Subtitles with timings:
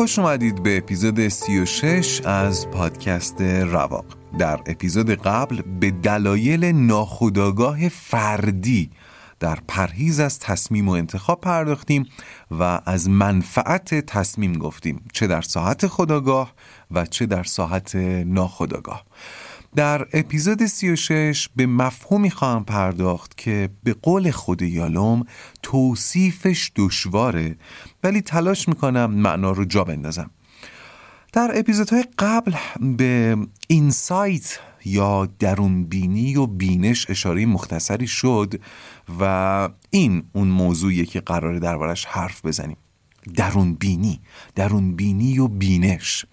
[0.00, 4.04] خوش اومدید به اپیزود 36 از پادکست رواق.
[4.38, 8.90] در اپیزود قبل به دلایل ناخودآگاه فردی
[9.40, 12.06] در پرهیز از تصمیم و انتخاب پرداختیم
[12.50, 16.54] و از منفعت تصمیم گفتیم چه در ساحت خداگاه
[16.90, 17.94] و چه در ساحت
[18.26, 19.04] ناخداگاه
[19.76, 25.24] در اپیزود 36 به مفهومی خواهم پرداخت که به قول خود یالوم
[25.62, 27.56] توصیفش دشواره
[28.04, 30.30] ولی تلاش می‌کنم معنا رو جا بندازم.
[31.32, 32.52] در اپیزودهای قبل
[32.96, 38.60] به اینسایت یا درون بینی و بینش اشاره مختصری شد
[39.20, 42.76] و این اون موضوعیه که قراره دربارش حرف بزنیم.
[43.36, 44.20] درون بینی
[44.54, 46.24] درون بینی و بینش.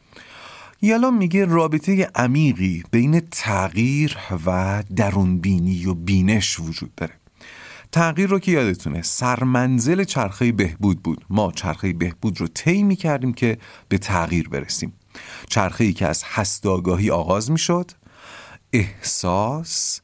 [0.82, 7.14] یالا میگه رابطه عمیقی بین تغییر و درونبینی و بینش وجود داره.
[7.92, 11.26] تغییر رو که یادتونه سرمنزل چرخه بهبود بود.
[11.30, 13.58] ما چرخه بهبود رو طی کردیم که
[13.90, 14.94] به تغییر برسیم.
[15.50, 17.92] چرخه ای که از هستاگاهی آغاز می شد
[18.74, 20.02] احساس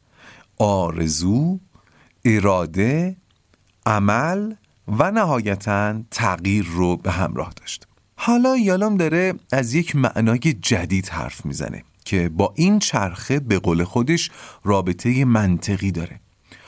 [0.57, 1.59] آرزو
[2.25, 3.17] اراده
[3.85, 4.53] عمل
[4.87, 7.87] و نهایتا تغییر رو به همراه داشت.
[8.25, 13.83] حالا یالام داره از یک معنای جدید حرف می‌زنه که با این چرخه به قول
[13.83, 14.31] خودش
[14.63, 16.19] رابطه منطقی داره.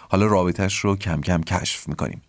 [0.09, 2.21] حالا رابطهش رو کم کم کشف می‌کنیم.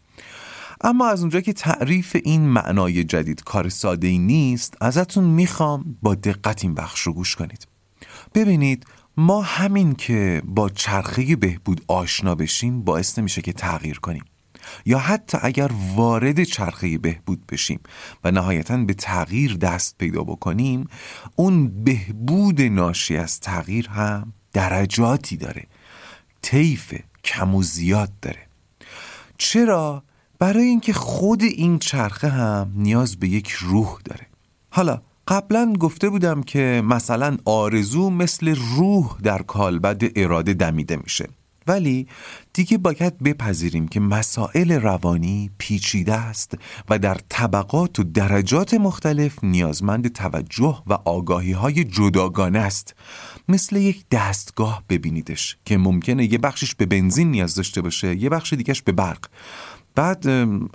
[0.80, 6.14] اما از اونجا که تعریف این معنای جدید کار ساده ای نیست ازتون می‌خوام با
[6.14, 7.66] دقت این بخش رو گوش کنید.
[8.34, 14.24] ببینید ما همین که با چرخه بهبود آشنا بشیم باعث نمیشه که تغییر کنیم.
[14.86, 17.80] یا حتی اگر وارد چرخه بهبود بشیم
[18.24, 20.88] و نهایتا به تغییر دست پیدا بکنیم
[21.36, 25.66] اون بهبود ناشی از تغییر هم درجاتی داره
[26.42, 26.94] طیف
[27.24, 28.46] کم و زیاد داره.
[29.38, 30.02] چرا؟
[30.38, 34.26] برای اینکه خود این چرخه هم نیاز به یک روح داره.
[34.70, 41.28] حالا قبلا گفته بودم که مثلا آرزو مثل روح در کالبد اراده دمیده میشه.
[41.66, 42.06] ولی
[42.52, 46.54] دیگه باید بپذیریم که مسائل روانی پیچیده است
[46.88, 52.94] و در طبقات و درجات مختلف نیازمند توجه و آگاهی های جداگانه است.
[53.48, 58.52] مثل یک دستگاه ببینیدش که ممکنه یه بخشش به بنزین نیاز داشته باشه یه بخش
[58.52, 59.26] دیگهش به برق.
[59.94, 60.26] بعد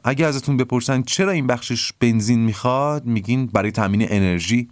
[0.03, 4.69] اگه ازتون بپرسن چرا این بخشش بنزین می‌خواد میگین برای تامین انرژی.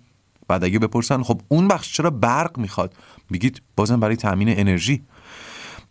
[0.48, 2.94] بعد اگه بپرسن خب اون بخش چرا برق می‌خواد؟
[3.30, 5.04] میگید بازم برای تامین انرژی.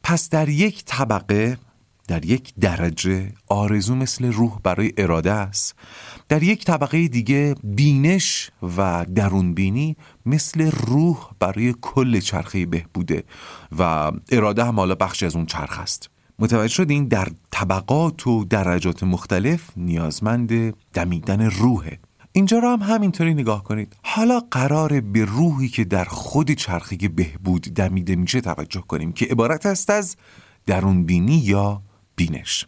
[0.08, 1.58] پس در یک طبقه
[2.06, 5.74] در یک درجه آرزو مثل روح برای اراده است.
[6.28, 9.96] در یک طبقه دیگه بینش و درون بینی
[10.26, 13.24] مثل روح برای کل چرخه بهبوده
[13.78, 16.10] و اراده هم حالا بخشی از اون چرخ است.
[16.38, 21.98] متوجه شدین در طبقات و درجات مختلف نیازمند دمیدن روحه.
[22.38, 23.96] اینجا رو هم همینطوری نگاه کنید.
[24.02, 29.66] حالا قرار به روحی که در خود چرخه بهبود دمیده میشه توجه کنیم که عبارت
[29.66, 30.16] است از
[30.66, 31.82] درون بینی یا
[32.16, 32.66] بینش.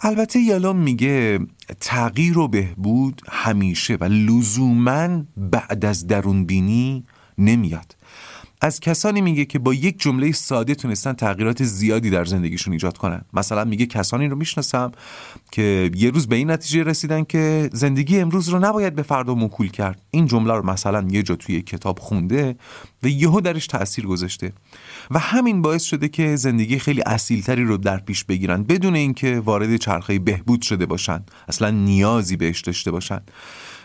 [0.00, 1.38] البته یالام میگه
[1.80, 7.04] تغییر و بهبود همیشه و لزوما بعد از درون بینی
[7.38, 7.96] نمیاد.
[8.60, 13.24] از کسانی میگه که با یک جمله ساده تونستن تغییرات زیادی در زندگیشون ایجاد کنن.
[13.32, 14.92] مثلا میگه کسانی رو می‌شناسم
[15.52, 19.68] که یه روز به این نتیجه رسیدن که زندگی امروز رو نباید به فردا موکول
[19.68, 20.02] کرد.
[20.10, 22.56] این جمله رو مثلا یه جا توی کتاب خونده
[23.02, 24.52] و یهو درش تاثیر گذاشته.
[25.10, 29.76] و همین باعث شده که زندگی خیلی اصیلتری رو در پیش بگیرن بدون اینکه وارد
[29.76, 33.20] چرخه بهبود شده باشن اصلا نیازی بهش داشته باشن.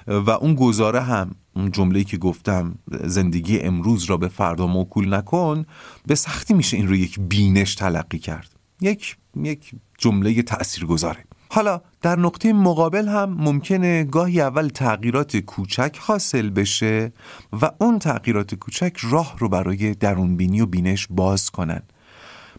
[0.08, 5.66] و اون گزاره هم اون جمله‌ای که گفتم زندگی امروز را به فردا موکول نکن
[6.06, 8.56] به سختی میشه این رو یک بینش تلقی کرد.
[8.82, 16.50] یک یک جمله تاثیرگذاره حالا در نقطه مقابل هم ممکنه گاهی اول تغییرات کوچک حاصل
[16.50, 17.14] بشه
[17.62, 21.82] و اون تغییرات کوچک راه رو برای درونبینی و بینش باز کنن.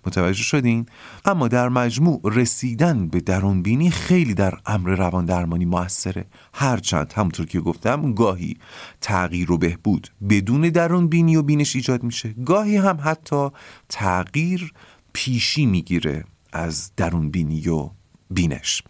[0.06, 0.86] متوجه شدین؟
[1.24, 6.24] اما در مجموع رسیدن به درون بینی خیلی در امر روان درمانی موثره.
[6.54, 8.56] هرچند همونطور که گفتم گاهی
[9.00, 12.34] تغییر و بهبود بدون درون بینی و بینش ایجاد میشه.
[12.46, 13.48] گاهی هم حتی
[13.88, 14.72] تغییر
[15.12, 17.90] پیشی می‌گیره از درون بینی و
[18.34, 18.82] بینش.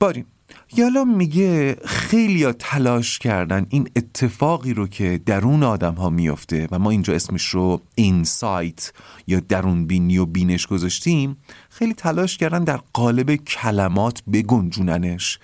[0.00, 0.26] باریم
[0.76, 6.90] یالا میگه خیلی تلاش کردن این اتفاقی رو که درون آدم ها میفته و ما
[6.90, 8.92] اینجا اسمش رو اینسایت
[9.26, 11.36] یا درون بینی و بینش گذاشتیم
[11.70, 15.38] خیلی تلاش کردن در قالب کلمات بگنجوننش.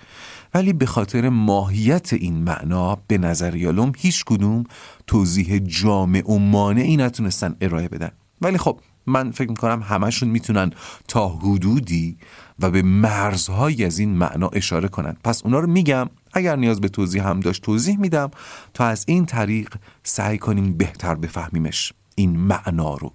[0.53, 4.63] ولی به خاطر ماهیت این معنا به نظر یالوم هیچ کدوم
[5.07, 8.11] توضیح جامع و مانعی نتونستن ارائه بدن.
[8.41, 10.71] ولی خب من فکر می‌کنم همشون می‌تونن
[11.07, 12.17] تا حدودی
[12.59, 15.17] و به مرزهایی از این معنا اشاره کنن.
[15.23, 18.31] پس اونا رو میگم اگر نیاز به توضیح هم داشت توضیح میدم
[18.73, 19.73] تا از این طریق
[20.03, 23.11] سعی کنیم بهتر بفهمیمش این معنا رو.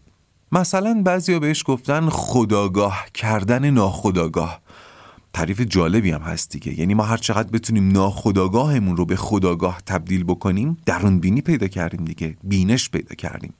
[0.52, 4.60] مثلا بعضیا بهش گفتن خداگاه کردن ناخداگاه.
[5.32, 6.80] تعریف جالبی هم هست دیگه.
[6.80, 12.04] یعنی ما هر چقدر بتونیم ناخداگاهمون رو به خداگاه تبدیل بکنیم درون بینی پیدا کردیم
[12.04, 13.54] دیگه بینش پیدا کردیم.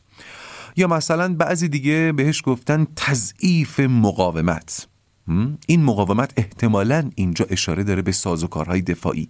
[0.78, 4.88] یا مثلا بعضی دیگه بهش گفتن تضعیف مقاومت.
[5.66, 9.28] این مقاومت احتمالا اینجا اشاره داره به سازوکارهای دفاعی.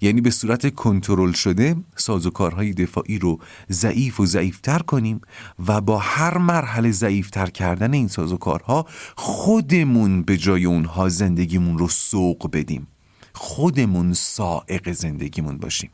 [0.00, 3.38] یعنی به صورت کنترل شده سازوکارهای دفاعی رو
[3.70, 5.20] ضعیف و ضعیفتر کنیم
[5.66, 8.86] و با هر مرحله ضعیفتر کردن این سازوکارها
[9.16, 12.86] خودمون به جای اونها زندگیمون رو سوق بدیم.
[13.32, 15.90] خودمون سائق زندگیمون باشیم.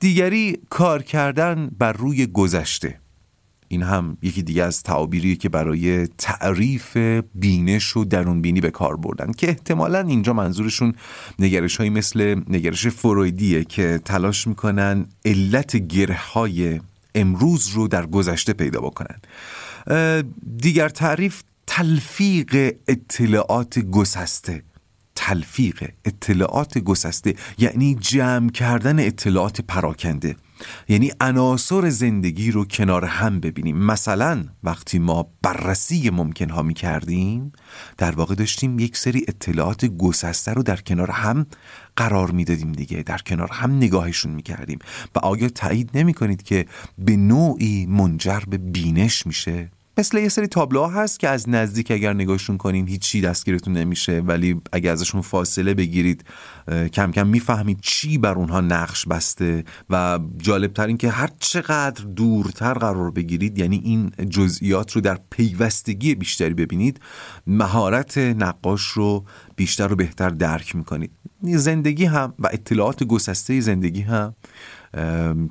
[0.00, 3.00] دیگری کار کردن بر روی گذشته.
[3.72, 6.96] این هم یکی دیگه از تعابیری که برای تعریف
[7.34, 10.94] بینش و درون بینی به کار بردن که احتمالا اینجا منظورشون
[11.38, 16.80] نگرش های مثل نگرش فرویدیه که تلاش می‌کنن علت گره های
[17.14, 19.18] امروز رو در گذشته پیدا بکنن.
[20.56, 24.62] دیگر تعریف تلفیق اطلاعات گسسته.
[25.14, 30.36] تلفیق اطلاعات گسسته یعنی جمع کردن اطلاعات پراکنده.
[30.88, 33.78] یعنی عناصر زندگی رو کنار هم ببینیم.
[33.78, 37.52] مثلا وقتی ما بررسی ممکن ها می کردیم
[37.98, 41.46] در واقع داشتیم یک سری اطلاعات گسسته رو در کنار هم
[41.96, 44.78] قرار می‌دادیم دیگه در کنار هم نگاهشون می کردیم
[45.14, 46.66] و آیا تایید نمی کنید که
[46.98, 52.12] به نوعی منجر به بینش میشه؟ مثل یه سری تابلوها هست که از نزدیک اگر
[52.12, 56.24] نگاهشون کنین هیچی دستگیرتون نمیشه ولی اگر ازشون فاصله بگیرید
[56.92, 62.74] کم کم می‌فهمید چی بر اونها نقش بسته و جالب ترین که هر چقدر دورتر
[62.74, 67.00] قرار بگیرید یعنی این جزئیات رو در پیوستگی بیشتری ببینید
[67.46, 69.24] مهارت نقاش رو
[69.56, 71.10] بیشتر و بهتر درک می‌کنید.
[71.42, 74.34] زندگی هم و اطلاعات گسسته زندگی هم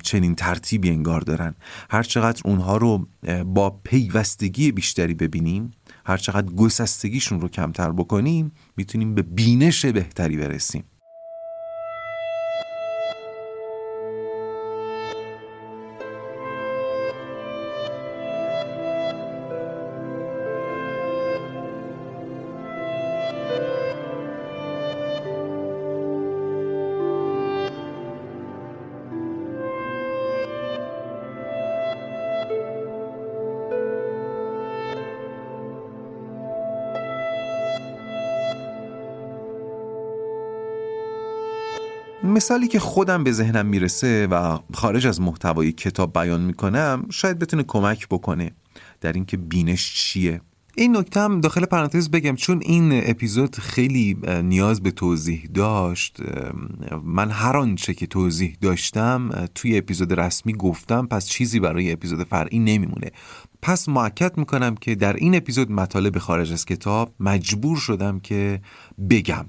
[0.02, 1.54] چنین ترتیبی انگار دارن.
[1.90, 3.06] هر چقدر اونها رو
[3.46, 5.70] با پیوستگی بیشتری ببینیم
[6.06, 10.84] هر چقدر گسستگیشون رو کمتر بکنیم می‌تونیم به بینش بهتری برسیم.
[42.32, 47.62] مثالی که خودم به ذهنم می‌رسه و خارج از محتوای کتاب بیان می‌کنم شاید بتونه
[47.62, 48.50] کمک بکنه.
[49.00, 50.40] در اینکه بینش چیه.
[50.76, 56.16] این نکته هم داخل پرانتز بگم چون این اپیزود خیلی نیاز به توضیح داشت
[57.04, 62.58] من هر آنچه که توضیح داشتم توی اپیزود رسمی گفتم پس چیزی برای اپیزود فرعی
[62.58, 63.10] نمیمونه.
[63.62, 68.60] پس معکد می‌کنم که در این اپیزود مطالب خارج از کتاب مجبور شدم که
[69.10, 69.46] بگم.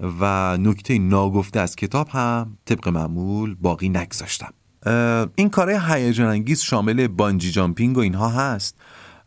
[0.00, 4.52] و نکته ناگفته از کتاب هم طبق معمول باقی نگذاشتم.
[5.34, 8.76] این کارهای هیجان انگیز شامل بانجی جامپینگ و اینها هست.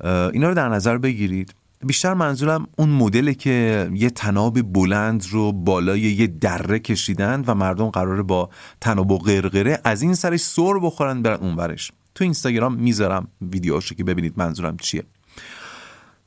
[0.04, 1.54] اینا رو در نظر بگیرید.
[1.86, 7.90] بیشتر منظورم اون مدل که یه تناب بلند رو بالای یه دره کشیدن و مردم
[7.90, 8.50] قراره با
[8.82, 13.96] تناب و غرغره از این سرش سر بخورن برن اون برش تو اینستاگرام می‌ذارم ویدیوهاشو
[13.96, 15.04] که ببینید منظورم چیه.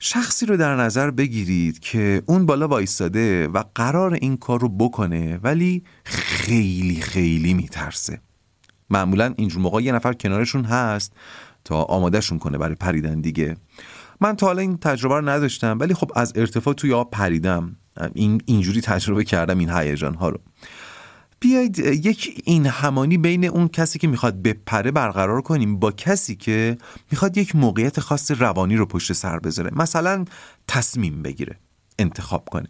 [0.04, 5.40] شخصی رو در نظر بگیرید که اون بالا وایستاده و قرار این کار رو بکنه
[5.42, 8.20] ولی خیلی خیلی میترسه.
[8.90, 11.12] معمولا اینجور موقع یه نفر کنارشون هست
[11.64, 13.56] تا آمادهشون کنه برای پریدن دیگه.
[14.20, 17.76] من تا حالا این تجربه رو نداشتم ولی خب از ارتفاع توی آب پریدم.
[18.14, 20.40] این اینجوری تجربه کردم این هیجان ها رو.
[21.42, 26.78] بیایید یک این همانی بین اون کسی که می‌خواد بپره برقرار کنیم با کسی که
[27.10, 29.70] می‌خواد یک موقعیت خاص روانی رو پشت سر بذاره.
[29.76, 30.24] مثلا
[30.68, 31.58] تصمیم بگیره
[31.98, 32.68] انتخاب کنه.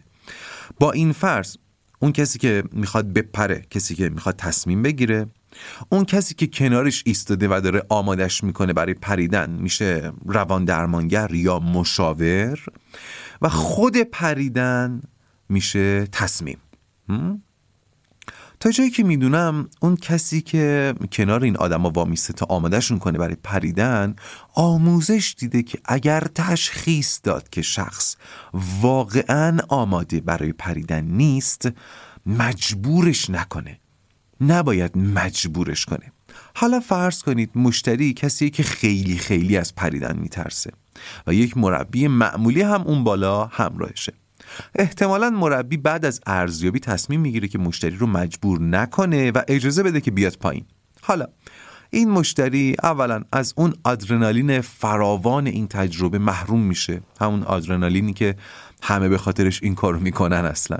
[0.79, 1.57] با این فرض
[1.99, 5.25] اون کسی که می‌خواد بپره کسی که می‌خواد تصمیم بگیره
[5.89, 11.59] اون کسی که کنارش ایستاده و داره آمادش می‌کنه برای پریدن میشه روان درمانگر یا
[11.59, 12.59] مشاور
[13.41, 15.01] و خود پریدن
[15.49, 16.57] میشه تصمیم.
[18.63, 23.35] تا جایی که می‌دونم اون کسی که کنار این آدم وامیسته تا آمادهشون کنه برای
[23.43, 24.15] پریدن
[24.53, 28.15] آموزش دیده که اگر تشخیص داد که شخص
[28.81, 31.69] واقعا آماده برای پریدن نیست
[32.25, 33.79] مجبورش نکنه.
[34.41, 36.11] نباید مجبورش کنه.
[36.55, 40.71] حالا فرض کنید مشتری کسی که خیلی خیلی از پریدن میترسه
[41.27, 44.13] و یک مربی معمولی هم اون بالا همراهشه.
[44.75, 50.01] احتمالا مربی بعد از ارزیابی تصمیم می‌گیره که مشتری رو مجبور نکنه و اجازه بده
[50.01, 50.65] که بیاد پایین.
[51.01, 51.25] حالا
[51.89, 57.01] این مشتری اولا از اون آدرنالین فراوان این تجربه محروم میشه.
[57.21, 58.35] همون آدرنالینی که
[58.81, 60.77] همه به خاطرش این کارو می‌کنن اصلا.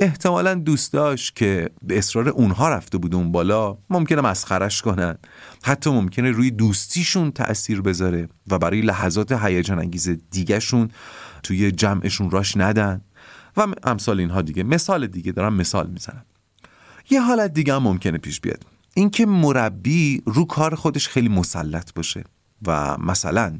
[0.00, 3.78] احتمالا دوست داشت که به اصرار اونها رفته بود اون بالا.
[3.90, 5.18] ممکنه مسخرش کنن.
[5.64, 10.90] حتی ممکنه روی دوستیشون تأثیر بذاره و برای لحظات هیجان انگیز دیگهشون
[11.42, 13.00] توی جمعشون راش ندن.
[13.56, 14.62] و امثال اینها دیگه.
[14.62, 16.24] مثال دیگه دارم مثال می‌زنم.
[17.10, 18.66] یه حالت دیگه هم ممکنه پیش بیاد.
[18.94, 22.24] اینکه مربی رو کار خودش خیلی مسلط باشه.
[22.66, 23.58] و مثلا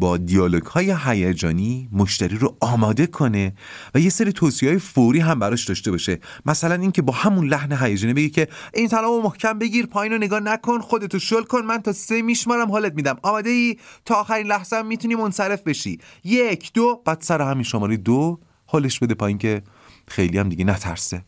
[0.00, 3.54] با دیالوگ های هیجانی مشتری رو آماده کنه
[3.94, 6.20] و یه سری توصیه های فوری هم براش داشته باشه.
[6.46, 10.40] مثلا اینکه با همون لحن هیجانی بگه که این طلا محکم بگیر پایین رو نگاه
[10.40, 13.16] نکن خودتو شل کن من تا سه میشمارم حالت میدم.
[13.22, 15.98] آماده ای تا آخرین لحظه هم می‌تونی منصرف بشی.
[16.24, 19.62] یک دو بعد سر همین شماره دو حالش بده پایین که
[20.08, 21.24] خیلی هم دیگه نترسه.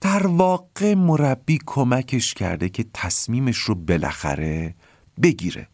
[0.00, 4.74] در واقع مربی کمکش کرده که تصمیمش رو بالاخره
[5.22, 5.68] بگیره.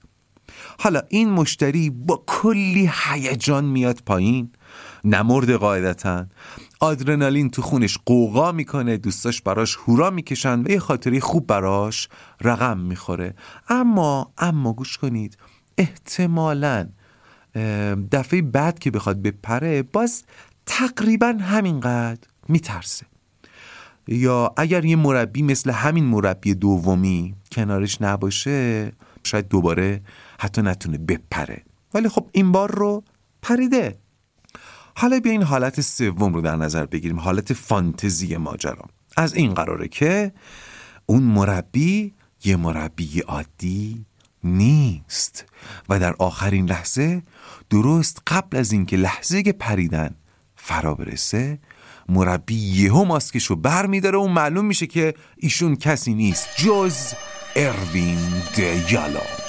[0.79, 4.51] حالا این مشتری با کلی هیجان میاد پایین.
[5.05, 6.27] نمرد قاعدتا
[6.81, 12.09] آدرنالین تو خونش قوقا می‌کنه دوستاش براش هورا می‌کشن و یه خاطری خوب براش
[12.41, 13.35] رقم می‌خوره.
[13.69, 15.39] اما اما گوش کنید
[15.79, 16.89] احتمالا
[18.13, 20.25] دفعه بعد که بخواد بپره باز
[20.67, 23.07] تقریبا همینقدر میترسه.
[24.09, 28.93] یا اگر یه مربی مثل همین مربی دومی کنارش نباشه
[29.25, 30.01] شاید دوباره
[30.41, 31.63] حتی نتونه بپره.
[31.95, 33.05] ولی خب این بار رو
[33.43, 33.99] پریده.
[34.97, 38.85] حالا بیا این حالت سوم رو در نظر بگیریم حالت فانتزی ماجرا.
[39.17, 40.33] از این قراره که
[41.07, 42.15] اون مربی
[42.45, 44.07] یه مربی عادی
[44.45, 45.45] نیست
[45.89, 47.23] و در آخرین لحظه
[47.71, 50.15] درست قبل از اینکه لحظه پریدن
[50.57, 51.59] فرا برسه
[52.09, 53.05] مربی یهو
[53.47, 56.49] رو بر میداره و معلوم میشه که ایشون کسی نیست.
[56.57, 57.15] جز
[57.57, 58.19] اروین
[58.55, 59.44] دیالا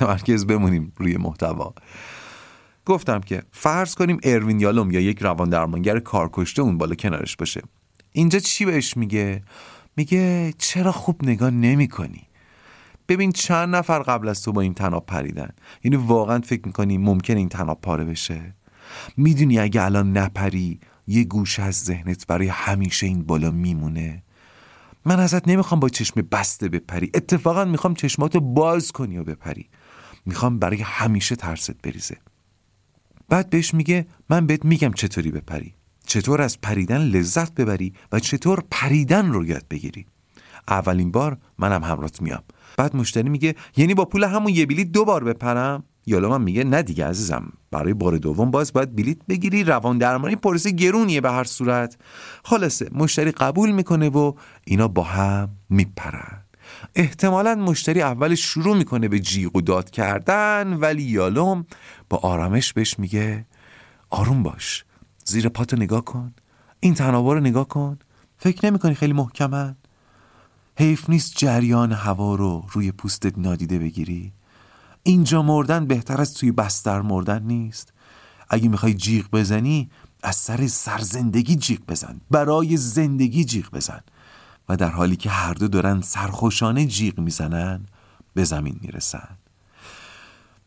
[0.00, 1.74] متمرکز بمونیم روی محتوا.
[2.86, 7.62] گفتم که فرض کنیم اروین یالوم یا یک روان درمانگر کارکشته اون بالا کنارش باشه.
[8.12, 9.42] اینجا چی بهش میگه؟
[9.96, 12.22] میگه چرا خوب نگاه نمی کنی؟
[13.08, 15.50] ببین چند نفر قبل از تو با این تناب پریدن.
[15.84, 18.54] یعنی واقعا فکر می‌کنی ممکن این تناب پاره بشه؟
[19.16, 24.22] می‌دونی اگه الان نپری یه گوش از ذهنت برای همیشه این بالا میمونه.
[25.04, 27.10] من ازت نمی‌خوام با چشم بسته بپری.
[27.14, 29.68] اتفاقا می‌خوام چشماتو باز کنی و بپری.
[30.26, 32.16] می‌خوام برای همیشه ترست بریزه.
[33.28, 35.74] بعد بهش میگه من بهت میگم چطوری بپری.
[36.06, 40.06] چطور از پریدن لذت ببری و چطور پریدن رو یاد بگیری.
[40.68, 42.42] اولین بار منم همرات میام.
[42.76, 46.64] بعد مشتری میگه یعنی با پول همون یه بلیت دو بار بپرم؟ یالا من میگه
[46.64, 47.52] نه دیگه عزیزم.
[47.70, 51.96] برای بار دوم باز باید بلیت بگیری روان درمانی پرسه گرونیه به هر صورت.
[52.44, 54.32] خلاصه مشتری قبول می‌کنه و
[54.64, 56.39] اینا با هم میپرن.
[56.94, 61.66] احتمالا مشتری اول شروع می‌کنه به جیغ و داد کردن ولی یالوم
[62.08, 63.46] با آرامش بهش میگه
[64.10, 64.84] آروم باش
[65.24, 66.34] زیر پاتو نگاه کن
[66.80, 67.98] این تنابا رو نگاه کن
[68.38, 69.76] فکر نمی‌کنی خیلی محکمن.
[70.78, 74.32] حیف نیست جریان هوا رو روی پوستت نادیده بگیری
[75.02, 77.92] اینجا مردن بهتر از توی بستر مردن نیست.
[78.48, 79.90] اگه می‌خوای جیغ بزنی
[80.22, 84.00] از سر سرزندگی جیغ بزن برای زندگی جیغ بزن.
[84.70, 87.86] و در حالی که هر دو دارن سرخوشانه جیغ می‌زنن
[88.34, 89.28] به زمین می‌رسن.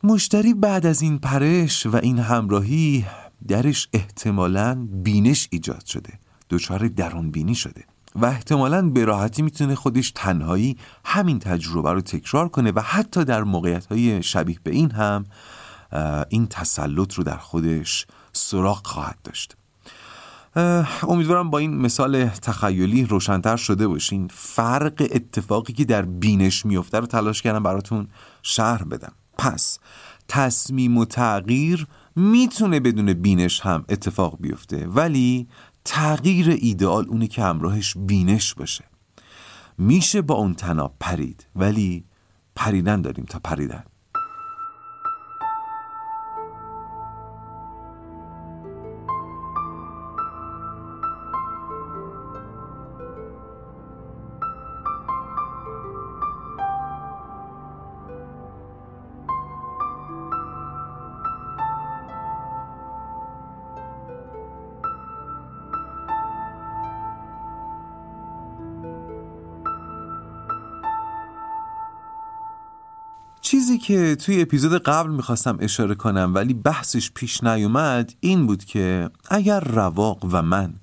[0.04, 3.06] مشتری بعد از این پرش و این همراهی
[3.48, 6.14] درش احتمالا بینش ایجاد شده.
[6.50, 7.84] دچار درون بینی شده
[8.16, 13.44] و احتمالا به راحتی می‌تونه خودش تنهایی همین تجربه رو تکرار کنه و حتی در
[13.44, 15.26] موقعیت های شبیه به این هم
[16.30, 19.56] این تسلط رو در خودش سراغ خواهد داشت.
[21.04, 24.28] امیدوارم با این مثال تخیلی روشنتر شده باشین.
[24.34, 28.08] فرق اتفاقی که در بینش میفته رو تلاش کردم براتون
[28.42, 29.14] شهر بدم.
[29.38, 29.80] پس
[30.28, 35.48] تصمیم و تغییر می‌تونه بدون بینش هم اتفاق بیفته ولی
[35.86, 38.84] تغییر ایدئال اونه که همراهش بینش باشه.
[39.78, 42.06] میشه با اون تناب پرید ولی
[42.56, 43.84] پریدن داریم تا پریدن.
[73.54, 79.10] چیزی که توی اپیزود قبل می‌خواستم اشاره کنم ولی بحثش پیش نیومد این بود که
[79.30, 80.74] اگر رواق و من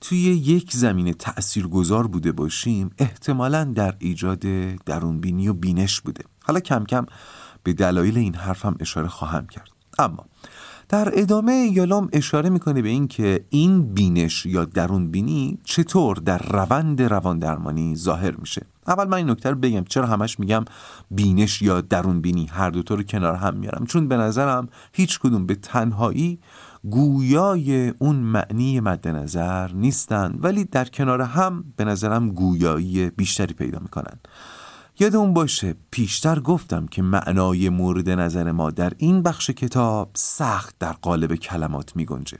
[0.00, 4.40] توی یک زمینه تأثیر گذار بوده باشیم احتمالا در ایجاد
[4.86, 6.24] درونبینی و بینش بوده.
[6.42, 7.06] حالا کم کم
[7.62, 9.68] به دلایل این حرفم اشاره خواهم کرد.
[9.98, 10.24] اما
[10.88, 16.38] در ادامه یالام اشاره می‌کنه به این که این بینش یا درون بینی چطور در
[16.38, 18.62] روند روان درمانی ظاهر میشه.
[18.86, 20.64] اول من این نکته رو بگم چرا همش میگم
[21.10, 23.86] بینش یا درون بینی؟ هر دوتا رو کنار هم میارم.
[23.86, 26.38] چون به نظرم هیچ کدوم به تنهایی
[26.84, 33.78] گویای اون معنی مد نظر نیستن ولی در کنار هم به نظرم گویایی بیشتری پیدا
[33.78, 34.18] می‌کنن.
[34.98, 40.92] یادمون باشه پیشتر گفتم که معنای مورد نظر ما در این بخش کتاب سخت در
[40.92, 42.38] قالب کلمات می گنجه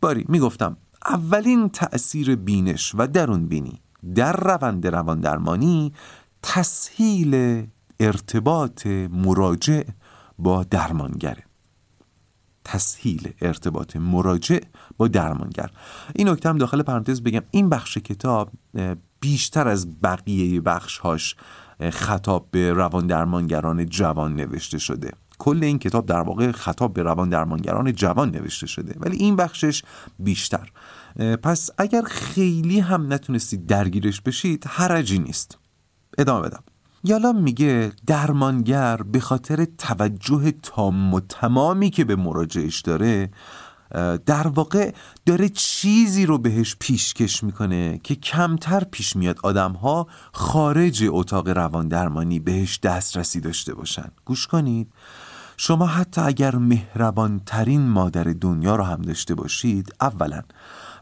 [0.00, 0.76] باری می گفتم
[1.06, 3.80] اولین تأثیر بینش و درون بینی
[4.14, 5.92] در روند روان درمانی
[6.42, 7.66] تسهیل
[8.00, 9.82] ارتباط مراجع
[10.38, 11.44] با درمانگره.
[12.64, 14.60] تسهیل ارتباط مراجع
[14.96, 15.70] با درمانگر.
[16.14, 17.42] این نکته هم داخل پرانتز بگم.
[17.50, 18.50] این بخش کتاب
[19.24, 21.36] بیشتر از بقیه بخشهاش
[21.90, 25.12] خطاب به روان درمانگران جوان نوشته شده.
[25.38, 29.82] کل این کتاب در واقع خطاب به روان درمانگران جوان نوشته شده ولی این بخشش
[30.18, 30.72] بیشتر.
[31.42, 35.58] پس اگر خیلی هم نتونستید درگیرش بشید حرجی نیست.
[36.18, 36.62] ادامه بدم.
[37.04, 43.30] یالا میگه درمانگر به خاطر توجه تام و تمامی که به مراجعش داره
[44.26, 44.92] در واقع
[45.26, 51.88] داره چیزی رو بهش پیشکش می‌کنه که کمتر پیش میاد آدم ها خارج اتاق روان
[51.88, 54.08] درمانی بهش دسترسی داشته باشن.
[54.24, 54.92] گوش کنید.
[55.56, 60.42] شما حتی اگر مهربان ترین مادر دنیا رو هم داشته باشید اولا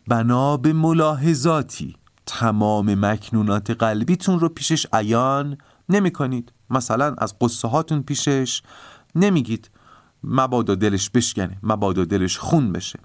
[0.09, 8.03] بنا به ملاحظاتی تمام مکنونات قلبیتون رو پیشش عیان نمی کنید مثلا از قصه هاتون
[8.03, 8.63] پیشش
[9.15, 9.71] نمیگید.
[10.25, 12.99] مبادا دلش بشکنه مبادا دلش خون بشه.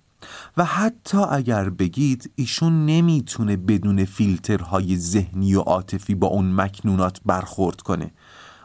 [0.57, 7.81] و حتی اگر بگید ایشون نمی‌تونه بدون فیلترهای ذهنی و عاطفی با اون مکنونات برخورد
[7.81, 8.11] کنه.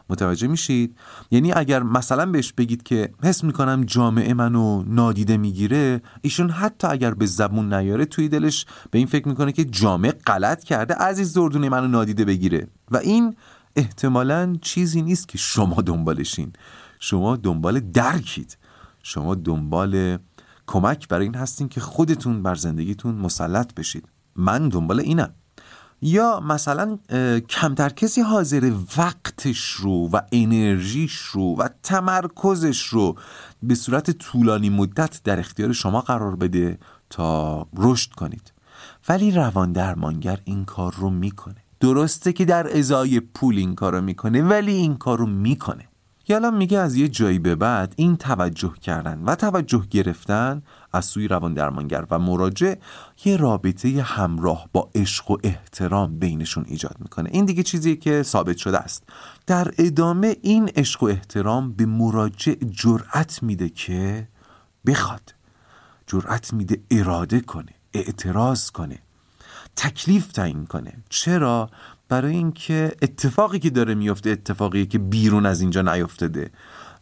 [0.09, 0.97] متوجه میشید؟
[1.31, 7.13] یعنی اگر مثلا بهش بگید که حس می‌کنم جامعه منو نادیده می‌گیره ایشون حتی اگر
[7.13, 11.69] به زبون نیاره توی دلش به این فکر می‌کنه که جامعه غلط کرده عزیز دردونه
[11.69, 12.67] منو نادیده بگیره.
[12.91, 13.35] و این
[13.75, 16.53] احتمالا چیزی نیست که شما دنبالشین.
[17.05, 18.57] شما دنبال درکید.
[19.03, 20.17] شما دنبال
[20.67, 24.07] کمک برای این هستین که خودتون بر زندگیتون مسلط بشید.
[24.35, 25.33] من دنبال اینم.
[26.01, 26.99] یا مثلا
[27.49, 33.15] کمتر کسی حاضر وقتش رو و انرژیش رو و تمرکزش رو
[33.63, 38.53] به صورت طولانی مدت در اختیار شما قرار بده تا رشد کنید.
[39.09, 41.63] ولی روان درمانگر این کار رو می‌کنه.
[41.79, 45.87] درسته که در ازای پول این کار رو می‌کنه ولی این کار رو می‌کنه.
[46.27, 50.61] یالا میگه از یه جایی به بعد این توجه کردن و توجه گرفتن
[50.93, 52.75] از سوی روان درمانگر و مراجع
[53.25, 57.29] یه رابطه همراه با عشق و احترام بینشون ایجاد می‌کنه.
[57.33, 59.03] این دیگه چیزی که ثابت شده است.
[59.47, 64.27] در ادامه این عشق و احترام به مراجع جرأت میده که
[64.85, 65.33] بخواد.
[66.07, 68.99] جرأت میده اراده کنه اعتراض کنه
[69.75, 70.93] تکلیف تعیین کنه.
[71.09, 71.69] چرا؟
[72.13, 76.51] برای اینکه اتفاقی که داره میفته اتفاقی که بیرون از اینجا نیفتاده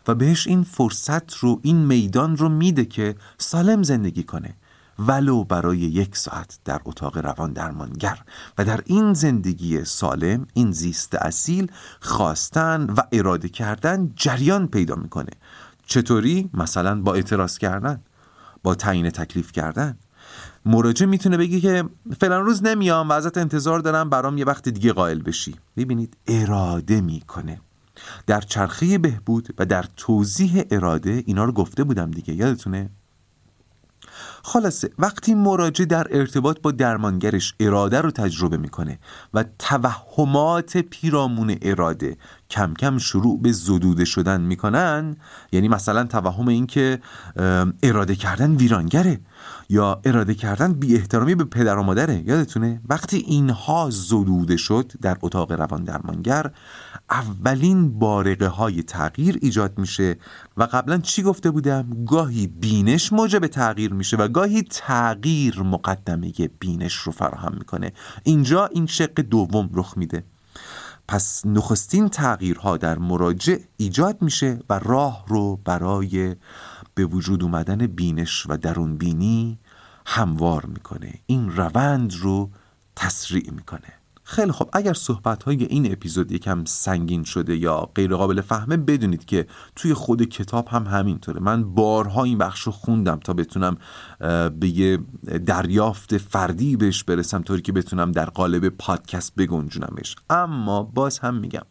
[0.08, 4.56] و بهش این فرصت رو این میدان رو میده که سالم زندگی کنه.
[5.00, 8.20] ولو برای یک ساعت در اتاق روان درمانگر
[8.58, 11.72] و در این زندگی سالم این زیست اصیل
[12.02, 15.32] خواستن و اراده کردن جریان پیدا می‌کنه.
[15.86, 18.02] چطوری؟ مثلا با اعتراض کردن
[18.64, 19.98] با تعیین تکلیف کردن.
[20.66, 21.84] مراجع می‌تونه بگی که
[22.20, 25.56] فلان روز نمیام و ازت انتظار دارم برام یه وقت دیگه قائل بشی.
[25.78, 27.62] ببینید اراده می‌کنه.
[28.28, 32.34] در چرخه بهبود و در توضیح اراده اینا رو گفته بودم دیگه.
[32.34, 32.90] یادتونه؟
[34.44, 39.00] خلاصه وقتی مراجع در ارتباط با درمانگرش اراده رو تجربه می‌کنه
[39.34, 42.18] و توهمات پیرامون اراده
[42.50, 45.16] کم کم شروع به زدوده شدن می‌کنن
[45.52, 47.00] یعنی مثلا توهم این که
[47.84, 49.20] اراده کردن ویرانگره.
[49.72, 55.18] یا اراده کردن بی احترامی به پدر و مادره یادتونه؟ وقتی اینها زدوده شد در
[55.22, 56.52] اتاق روان درمانگر
[57.10, 60.16] اولین بارقه های تغییر ایجاد میشه
[60.58, 66.94] و قبلا چی گفته بودم؟ گاهی بینش موجب تغییر میشه و گاهی تغییر مقدمه بینش
[66.94, 67.94] رو فراهم می‌کنه.
[68.24, 70.24] اینجا این شق دوم رخ میده.
[71.08, 76.36] پس نخستین تغییرها در مراجع ایجاد میشه و راه رو برای
[76.96, 79.60] به وجود اومدن بینش و درون بینی
[80.06, 81.14] هموار می‌کنه.
[81.26, 82.50] این روند رو
[82.96, 83.94] تسریع می‌کنه.
[84.24, 89.26] خیلی خب اگر صحبت های این اپیزود یکم سنگین شده یا غیر قابل فهمه بدونید
[89.26, 91.40] که توی خود کتاب هم همینطوره.
[91.40, 93.78] من بارها این بخش رو خوندم تا بتونم
[94.60, 95.00] به یه
[95.46, 100.16] دریافت فردی بهش برسم طوری که بتونم در قالب پادکست بگنجونمش.
[100.30, 101.66] اما باز هم میگم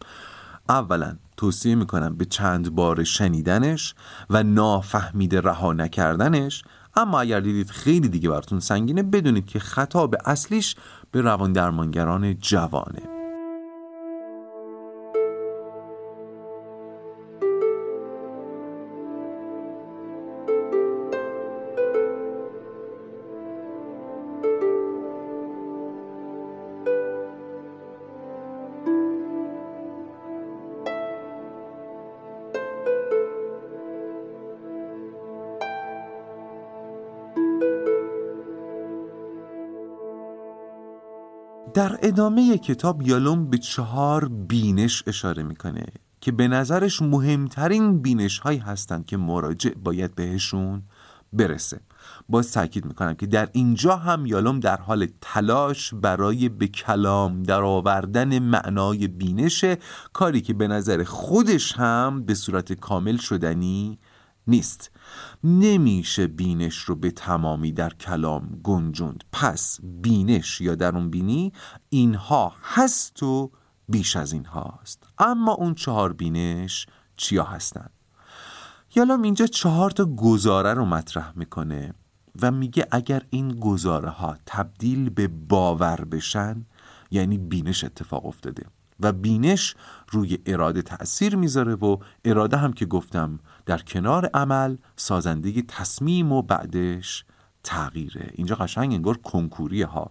[0.71, 3.95] اولا توصیه می‌کنم به چند بار شنیدنش
[4.31, 6.65] و نافهمیده رها نکردنش
[6.97, 10.77] اما اگر دیدید خیلی دیگه براتون سنگینه بدونید که خطاب اصلیش
[11.11, 13.20] به روان درمانگران جوانه.
[42.11, 45.85] ادامه کتاب یالوم به چهار بینش اشاره می‌کنه
[46.21, 50.83] که به نظرش مهمترین بینش هایی هستند که مراجع باید بهشون
[51.33, 51.81] برسه.
[52.29, 57.63] باز تاکید می‌کنم که در اینجا هم یالوم در حال تلاش برای به کلام در
[57.63, 59.65] آوردن معنای بینش
[60.13, 63.99] کاری که به نظر خودش هم به صورت کامل شدنی
[64.51, 64.91] نیست.
[65.45, 69.25] نمیشه بینش رو به تمامی در کلام گنجوند.
[69.33, 71.53] پس بینش یا درون بینی
[71.89, 73.51] اینها هست و
[73.89, 76.87] بیش از این هاست اما اون چهار بینش
[77.17, 77.91] چیا هستند
[78.95, 81.95] یالام اینجا چهار تا گزاره رو مطرح می‌کنه
[82.43, 86.67] و میگه اگر این گزاره ها تبدیل به باور بشن
[87.11, 88.67] یعنی بینش اتفاق افتاده
[89.01, 89.75] و بینش
[90.11, 96.43] روی اراده تأثیر می‌ذاره و اراده هم که گفتم در کنار عمل سازنده تصمیم و
[96.43, 97.25] بعدش
[97.65, 98.31] تغییره.
[98.35, 100.11] اینجا قشنگ انگار کنکوری ها.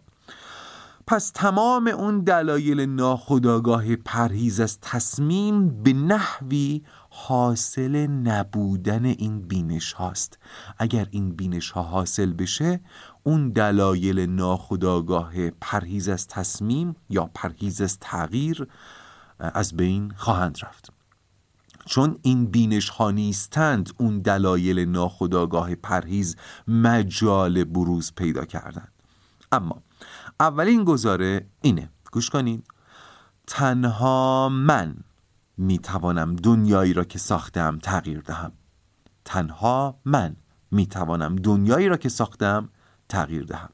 [1.08, 10.40] پس تمام اون دلایل ناخداگاه پرهیز از تصمیم به نحوی حاصل نبودن این بینش هاست.
[10.78, 12.80] اگر این بینش ها حاصل بشه
[13.24, 18.68] اون دلایل ناخداگاه پرهیز از تصمیم یا پرهیز از تغییر
[19.40, 20.99] از بین خواهند رفت.
[21.90, 26.36] چون این بینش ها نیستند اون دلایل ناخداگاه پرهیز
[26.68, 28.92] مجال بروز پیدا کردند.
[29.52, 29.84] اما
[30.40, 31.90] اولین گزاره اینه.
[32.12, 32.64] گوش کنید
[33.48, 34.96] تنها من
[35.58, 38.52] می توانم دنیایی را که ساختم تغییر دهم.
[39.26, 40.36] تنها من
[40.72, 42.70] می توانم دنیایی را که ساختم
[43.10, 43.70] تغییر دهم.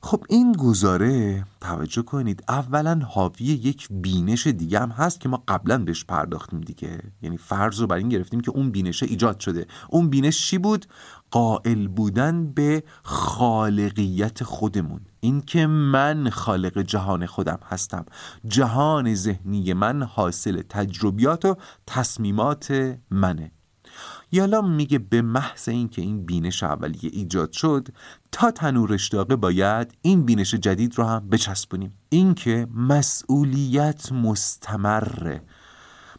[0.00, 5.78] خب این گزاره توجه کنید اولا حاوی یک بینش دیگه هم هست که ما قبلا
[5.78, 6.98] بهش پرداختیم دیگه.
[7.22, 9.66] یعنی فرض رو بر این گرفتیم که اون بینشه ایجاد شده.
[9.88, 10.86] اون بینش چی بود؟
[11.30, 15.00] قائل بودن به خالقیت خودمون.
[15.20, 18.04] اینکه من خالق جهان خودم هستم.
[18.46, 21.56] جهان ذهنی من حاصل تجربیات و
[21.86, 23.50] تصمیمات منه.
[24.32, 27.88] یالا میگه به محض اینکه این بینش اولیه ایجاد شد
[28.32, 31.94] تا تنورش داغه باید این بینش جدید رو هم بچسبونیم.
[32.08, 35.42] اینکه مسئولیت مستمره.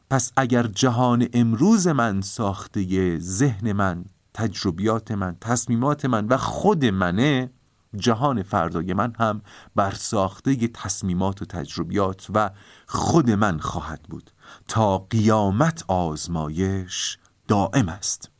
[0.09, 7.49] پس اگر جهان امروز من ساخته ذهن من تجربیات من تصمیمات من و خود منه
[7.95, 9.41] جهان فردای من هم
[9.75, 12.49] بر ساخته تصمیمات و تجربیات و
[12.87, 14.31] خود من خواهد بود.
[14.67, 17.17] تا قیامت آزمایش
[17.49, 18.31] دائم است.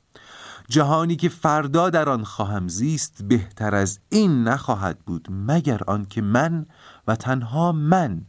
[0.68, 6.66] جهانی که فردا در آن خواهم زیست بهتر از این نخواهد بود مگر آنکه من
[7.08, 8.22] و تنها من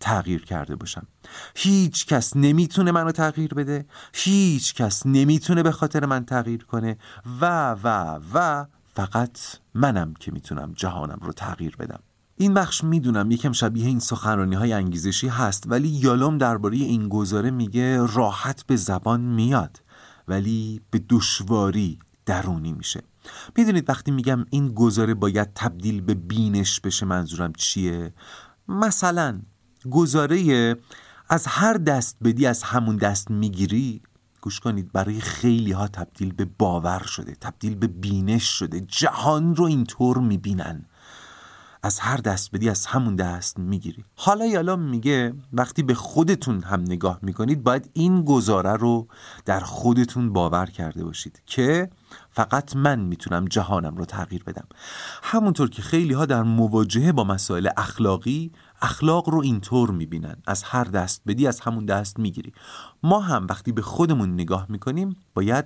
[0.00, 1.06] تغییر کرده باشم.
[1.54, 6.98] هیچ کس نمی‌تونه منو تغییر بده هیچ کس نمی‌تونه به خاطر من تغییر کنه
[7.40, 9.38] و و و فقط
[9.74, 12.00] منم که می‌تونم جهانم رو تغییر بدم.
[12.36, 17.50] این بخش می‌دونم یکم شبیه این سخنرانی های انگیزشی هست ولی یالوم درباره این گزاره
[17.50, 19.80] میگه راحت به زبان میاد.
[20.28, 23.02] ولی به دشواری درونی میشه.
[23.56, 28.14] می‌دونید وقتی میگم این گزاره باید تبدیل به بینش بشه منظورم چیه؟
[28.68, 29.40] مثلا
[29.90, 30.76] گزاره
[31.28, 34.02] از هر دست بدی از همون دست می‌گیری
[34.40, 39.64] گوش کنید برای خیلی ها تبدیل به باور شده تبدیل به بینش شده جهان رو
[39.64, 40.86] اینطور می‌بینن.
[41.84, 44.04] از هر دست بدی از همون دست می‌گیری.
[44.16, 49.08] حالا یالا میگه وقتی به خودتون هم نگاه می‌کنید باید این گزاره رو
[49.44, 51.90] در خودتون باور کرده باشید که
[52.30, 54.66] فقط من می‌تونم جهانم رو تغییر بدم.
[55.22, 60.36] همونطور که خیلی ها در مواجهه با مسائل اخلاقی اخلاق رو اینطور می‌بینن.
[60.46, 62.52] از هر دست بدی از همون دست می‌گیری.
[63.02, 65.64] ما هم وقتی به خودمون نگاه می‌کنیم باید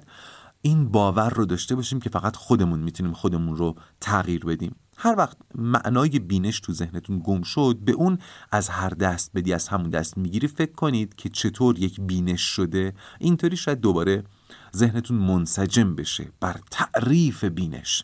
[0.62, 4.76] این باور رو داشته باشیم که فقط خودمون می‌تونیم خودمون رو تغییر بدیم.
[5.00, 8.18] هر وقت معنای بینش تو ذهنتون گم شد به اون
[8.52, 12.94] از هر دست بدی از همون دست می‌گیری فکر کنید که چطور یک بینش شده.
[13.18, 14.24] اینطوری شاید دوباره
[14.76, 18.02] ذهنتون منسجم بشه بر تعریف بینش.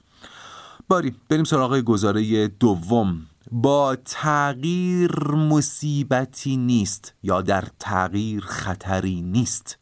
[0.88, 3.26] باری بریم سراغ گزاره دوم.
[3.52, 9.78] با تغییر مصیبتی نیست یا در تغییر خطری نیست.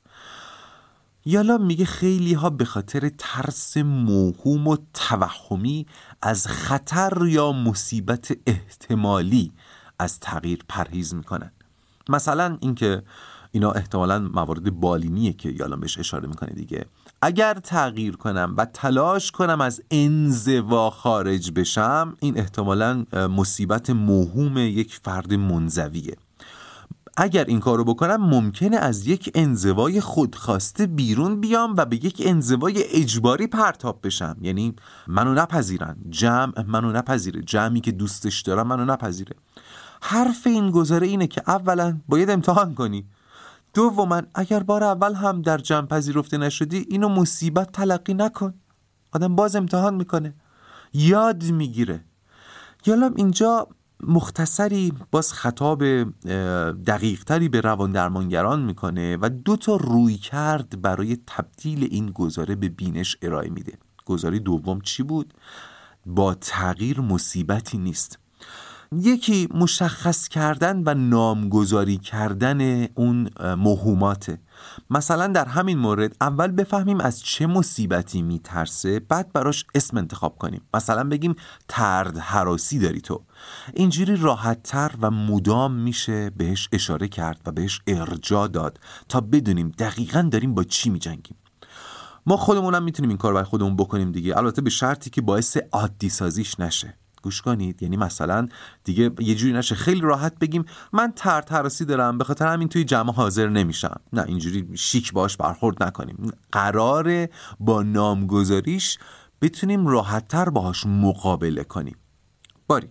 [1.25, 5.87] یالا میگه خیلی ها به خاطر ترس موهوم و توهمی
[6.23, 9.53] از خطر یا مصیبت احتمالی
[9.99, 11.53] از تغییر پرهیز می‌کنن.
[12.09, 13.03] مثلا اینکه
[13.53, 16.87] اینا احتمالا موارد بالینیه که یالا بهش اشاره می‌کنه دیگه.
[17.23, 25.01] اگر تغییر کنم و تلاش کنم از انزوا خارج بشم این احتمالا مصیبت موهوم یک
[25.03, 26.17] فرد منزویه.
[27.17, 32.85] اگر این کارو بکنم ممکنه از یک انزوای خودخواسته بیرون بیام و به یک انزوای
[32.85, 34.37] اجباری پرتاب بشم.
[34.41, 34.75] یعنی
[35.07, 35.97] منو نپذیرن.
[36.11, 37.43] جمع منو نپذیره.
[37.43, 39.37] جمعی که دوستش دارم منو نپذیره.
[40.03, 43.07] حرف این گذاره اینه که اولا باید امتحان کنی.
[43.75, 48.55] دوما اگر بار اول هم در جمع پذیرفته نشدی اینو مصیبت تلقی نکن.
[49.13, 50.35] آدم باز امتحان می‌کنه.
[50.93, 52.05] یاد می‌گیره.
[52.87, 53.69] یالا اینجا
[54.03, 55.85] مختصری باز خطاب
[56.73, 62.69] دقیقتری به روان درمانگران می‌کنه و دو تا روی کرد برای تبدیل این گزاره به
[62.69, 63.73] بینش ارائه میده.
[64.05, 65.35] گزاره دوم چی بود؟
[66.07, 68.19] با تغییر مصیبتی نیست.
[68.93, 74.39] یکی مشخص کردن و نامگذاری کردن اون موهوماته
[74.91, 80.63] مثلا در همین مورد اول بفهمیم از چه مصیبتی میترسه بعد براش اسم انتخاب کنیم.
[80.75, 81.35] مثلا بگیم
[81.69, 83.23] ترد حراسی داری تو.
[83.75, 90.29] اینجوری راحتتر و مدام میشه بهش اشاره کرد و بهش ارجا داد تا بدونیم دقیقا
[90.33, 91.37] داریم با چی میجنگیم.
[92.27, 94.37] ما خودمونم می‌تونیم این کار برای خودمون بکنیم دیگه.
[94.37, 97.02] البته به شرطی که باعث عادی سازیش نشه.
[97.23, 97.83] گوش کنید.
[97.83, 98.49] یعنی مثلا
[98.85, 99.75] دیگه یه جوری نشه.
[99.75, 104.01] خیلی راحت بگیم من تر ترسی دارم به خاطر همین توی جمع حاضر نمیشم.
[104.13, 106.33] نه اینجوری شیک باش برخورد نکنیم.
[106.53, 107.31] قراره
[107.61, 108.99] با نامگذاریش
[109.43, 111.97] بتونیم راحتتر باهاش مقابله کنیم.
[112.67, 112.89] باری.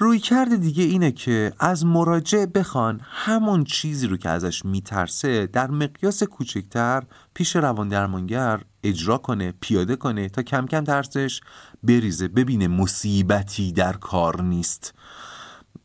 [0.00, 5.70] روی کرده دیگه اینه که از مراجع بخوان همون چیزی رو که ازش میترسه در
[5.70, 7.02] مقیاس کوچکتر
[7.34, 11.40] پیش روان درمانگر اجرا کنه پیاده کنه تا کم کم ترسش
[11.82, 14.94] بریزه ببینه مصیبتی در کار نیست.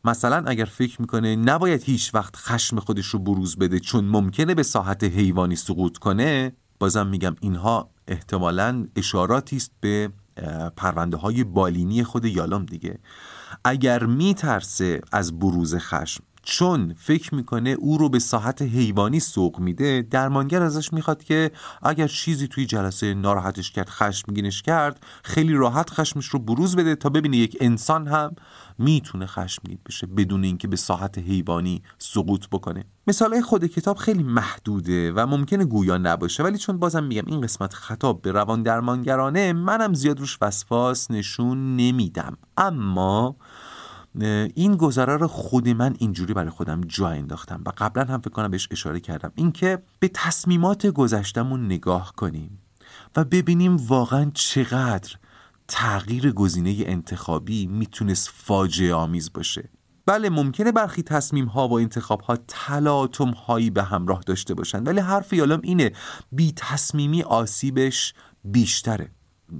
[0.04, 4.62] مثلا اگر فکر می‌کنه نباید هیچ وقت خشم خودش رو بروز بده چون ممکنه به
[4.62, 10.10] ساحت حیوانی سقوط کنه بازم میگم اینها احتمالا اشاراتی است به
[10.76, 12.98] پرونده های بالینی خود یالام دیگه.
[13.64, 20.06] اگر میترسه از بروز خشم چون فکر می‌کنه او رو به ساحت حیوانی سوق میده
[20.10, 21.50] درمانگر ازش می‌خواد که
[21.82, 27.08] اگر چیزی توی جلسه ناراحتش کرد خشمگینش کرد خیلی راحت خشمش رو بروز بده تا
[27.08, 28.34] ببینه یک انسان هم
[28.78, 32.84] می‌تونه خشمگین بشه بدون اینکه به ساحت حیوانی سقوط بکنه.
[33.06, 37.74] مثال خود کتاب خیلی محدوده و ممکنه گویا نباشه ولی چون بازم میگم این قسمت
[37.74, 42.36] خطاب به روان درمانگرانه منم زیاد روش وسواس نشون نمیدم.
[42.56, 43.36] اما
[44.54, 48.48] این گذره رو خود من اینجوری برای خودم جا انداختم و قبلا هم فکر کنم
[48.48, 49.32] بهش اشاره کردم.
[49.34, 52.58] اینکه به تصمیمات گذشتمون نگاه کنیم
[53.16, 55.16] و ببینیم واقعا چقدر
[55.68, 59.70] تغییر گزینه انتخابی می‌تونست فاجعه آمیز باشه.
[60.06, 65.00] بله ممکنه برخی تصمیم ها و انتخاب ها تلاطم هایی به همراه داشته باشن ولی
[65.00, 65.92] حرف یالم اینه
[66.32, 69.10] بی تصمیمی آسیبش بیشتره.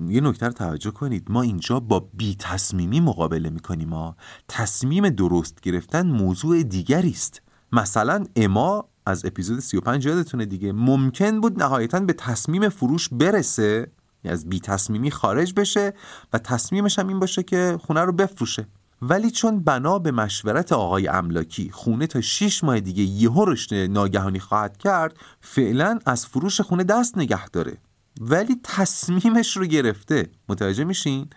[0.08, 1.26] یه نکته رو توجه کنید.
[1.28, 4.16] ما اینجا با بی تصمیمی مقابله می‌کنیم ما
[4.48, 7.42] تصمیم درست گرفتن موضوع دیگری است.
[7.72, 10.72] مثلا اما از اپیزود 35 یادتونه دیگه.
[10.72, 13.86] ممکن بود نهایتا به تصمیم فروش برسه
[14.24, 15.94] از بی تصمیمی خارج بشه
[16.32, 18.66] و تصمیمش هم این باشه که خونه رو بفروشه.
[19.02, 24.40] ولی چون بنا به مشورت آقای املاکی خونه تا 6 ماه دیگه یهو رشد ناگهانی
[24.40, 27.76] خواهد کرد فعلا از فروش خونه دست نگه داره.
[28.20, 30.30] ولی تصمیمش رو گرفته.
[30.48, 31.30] متوجه میشین؟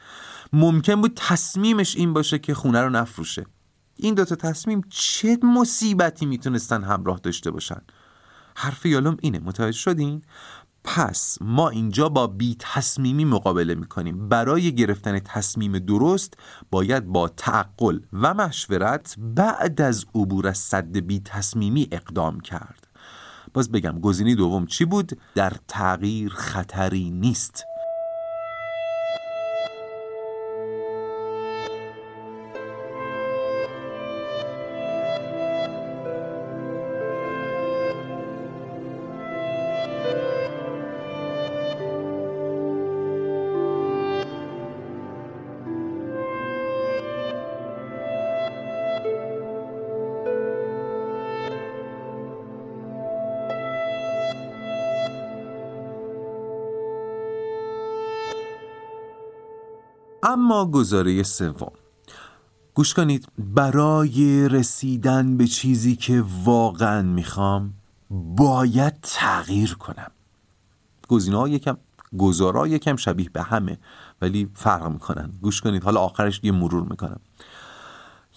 [0.53, 3.45] ممکن بود تصمیمش این باشه که خونه رو نفروشه.
[3.95, 7.81] این دوتا تصمیم چه مصیبتی می‌تونستن همراه داشته باشن؟
[8.55, 9.39] حرف یالوم اینه.
[9.39, 10.21] متوجه شدین؟
[10.83, 14.29] پس ما اینجا با بی تصمیمی مقابله می‌کنیم.
[14.29, 16.33] برای گرفتن تصمیم درست
[16.71, 22.86] باید با تعقل و مشورت بعد از عبور از صد بی تصمیمی اقدام کرد.
[23.57, 27.65] باز بگم گزینه دوم چی بود؟ در تغییر خطری نیست.
[60.27, 61.71] اما گزاره سوم.
[62.73, 67.73] گوش کنید برای رسیدن به چیزی که واقعا می‌خوام
[68.09, 70.11] باید تغییر کنم.
[71.07, 71.77] گزینه ها یکم
[72.17, 73.77] گزارا یکم شبیه به همه
[74.21, 75.31] ولی فرق می‌کنن.
[75.41, 77.19] گوش کنید حالا آخرش یه مرور می‌کنم.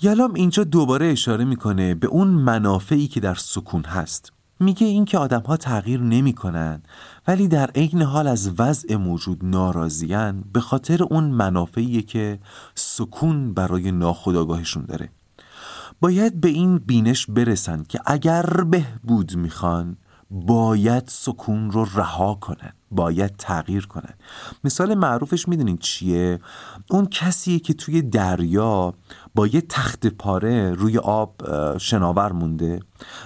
[0.02, 4.32] یلام اینجا دوباره اشاره می‌کنه به اون منافعی که در سکون هست.
[4.60, 6.82] میگه اینکه آدم ها تغییر نمی کنن
[7.28, 12.38] ولی در عین حال از وضع موجود ناراضیان به خاطر اون منافعی که
[12.74, 15.08] سکون برای ناخودآگاهشون داره.
[16.00, 19.96] باید به این بینش برسند که اگر بهبود می‌خوان
[20.30, 24.14] باید سکون رو رها کنن باید تغییر کنن.
[24.64, 26.38] مثال معروفش می‌دونین چیه؟
[26.90, 28.94] اون کسیه که توی دریا
[29.34, 31.42] با یه تخت پاره روی آب
[31.78, 32.80] شناور مونده.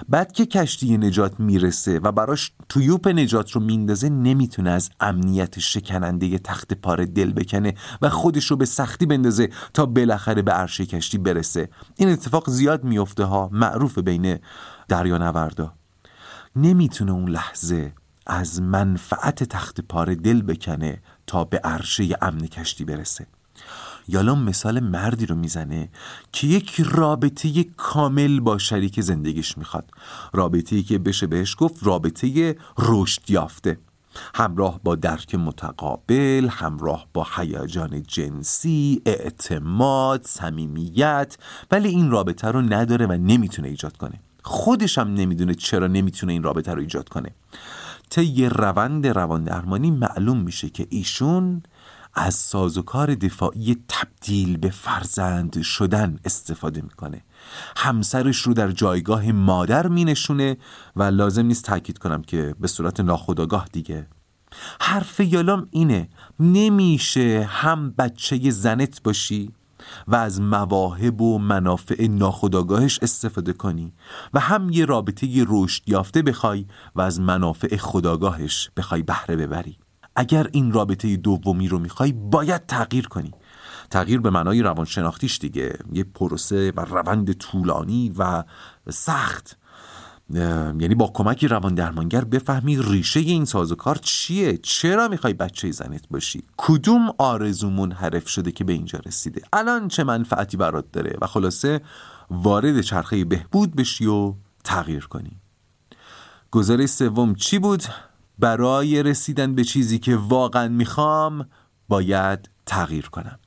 [0.09, 6.25] بعد که کشتی نجات می‌رسه و براش تویوپ نجات رو میندازه نمی‌تونه از امنیت شکننده
[6.25, 10.85] یه تخت پاره دل بکنه و خودش رو به سختی بندازه تا بالاخره به عرشه
[10.85, 11.69] کشتی برسه.
[11.95, 14.39] این اتفاق زیاد میفته ها معروف بین
[14.87, 15.73] دریا نوردا
[16.55, 17.93] نمی‌تونه اون لحظه
[18.27, 23.27] از منفعت تخت پاره دل بکنه تا به عرشه امن کشتی برسه.
[24.07, 25.89] یالام مثال مردی رو می‌زنه
[26.31, 29.91] که یک رابطه کامل با شریک زندگیش می‌خواد.
[30.33, 33.79] رابطه‌ای که بشه بهش گفت رابطه رشد یافته.
[34.35, 41.37] همراه با درک متقابل همراه با هیجان جنسی اعتماد صمیمیت
[41.71, 44.19] ولی این رابطه رو نداره و نمی‌تونه ایجاد کنه.
[44.47, 47.29] خودش هم نمی‌دونه چرا نمی‌تونه این رابطه رو ایجاد کنه.
[48.09, 51.63] طی روند روان درمانی معلوم میشه که ایشون
[52.13, 57.21] از سازوکار دفاعی تبدیل به فرزند شدن استفاده می‌کنه.
[57.77, 60.57] همسرش رو در جایگاه مادر مینشونه
[60.95, 64.07] و لازم نیست تاکید کنم که به صورت ناخودآگاه دیگه.
[64.81, 69.51] حرف یالام اینه نمیشه هم بچه زنت باشی
[70.07, 73.93] و از مواهب و منافع ناخودآگاهش استفاده کنی
[74.33, 79.77] و هم یه رابطه رشد یافته بخوای و از منافع خداگاهش بخوای بهره ببری.
[80.15, 83.31] اگر این رابطه دومی رو می‌خوای باید تغییر کنی.
[83.89, 85.79] تغییر به معنای روانشناختیش دیگه.
[85.91, 88.43] یه پروسه و روند طولانی و
[88.89, 89.57] سخت.
[90.33, 96.43] یعنی با کمک روان درمانگر بفهمی ریشه این سازوکار چیه؟ چرا می‌خوای بچه زنت باشی؟
[96.57, 101.81] کدوم آرزو منحرف شده که به اینجا رسیده؟ الان چه منفعتی برات داره؟ و خلاصه
[102.29, 104.33] وارد چرخه بهبود بشی و
[104.63, 105.37] تغییر کنی.
[106.51, 107.83] گزاره سوم چی بود؟
[108.39, 111.49] برای رسیدن به چیزی که واقعا می‌خوام
[111.89, 113.39] باید تغییر کنم.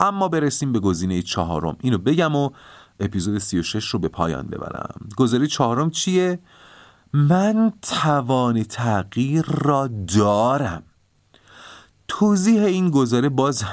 [0.00, 1.76] اما برسیم به گزینه چهارم.
[1.80, 2.50] اینو بگم و
[3.00, 5.08] اپیزود 36 رو به پایان ببرم.
[5.16, 6.38] گزاره چهارم چیه؟
[7.12, 10.82] من توان تغییر را دارم.
[12.08, 13.64] توضیح این گزاره باز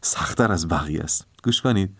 [0.00, 1.26] سختتر از بقیه است.
[1.44, 1.96] گوش کنید.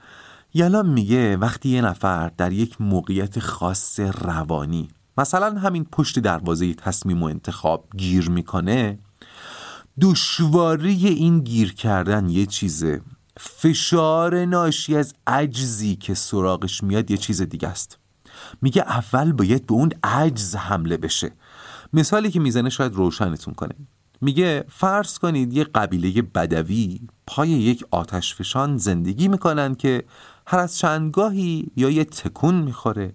[0.54, 7.22] یالا میگه وقتی یه نفر در یک موقعیت خاص روانی مثلا همین پشت دروازه تصمیم
[7.22, 8.98] و انتخاب گیر می‌کنه
[10.00, 13.00] دشواری این گیر کردن یه چیزه.
[13.40, 17.98] فشار ناشی از عجزی که سراغش میاد یه چیز دیگه است.
[18.62, 21.32] میگه اول باید به اون عجز حمله بشه.
[21.92, 23.74] مثالی که می‌زنه شاید روشنتون کنه.
[24.20, 30.04] میگه فرض کنید یه قبیله بدوی پای یک آتش فشان زندگی می‌کنن که
[30.46, 33.14] هر از چندگاهی یا یه تکون می‌خوره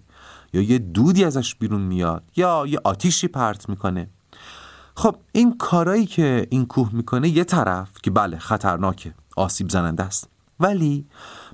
[0.52, 4.10] یا یه دودی ازش بیرون میاد یا یه آتیشی پرت می‌کنه.
[4.94, 9.14] خب این کارایی که این کوه می‌کنه یه طرف که بله خطرناکه.
[9.38, 10.28] آسیب زننده است.
[10.60, 11.06] ولی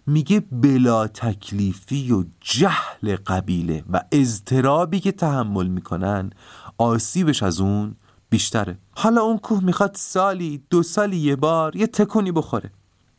[0.06, 6.30] میگه بلا تکلیفی و جهل قبیله و اضطرابی که تحمل می‌کنن
[6.78, 7.96] آسیبش از اون
[8.30, 8.78] بیشتره.
[8.96, 12.70] حالا اون کوه می‌خواد سالی دو سالی یه بار یه تکونی بخوره.